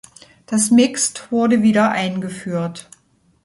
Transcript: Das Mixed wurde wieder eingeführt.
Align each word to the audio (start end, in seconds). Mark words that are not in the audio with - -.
Das 0.47 0.71
Mixed 0.71 1.31
wurde 1.31 1.61
wieder 1.61 1.91
eingeführt. 1.91 2.89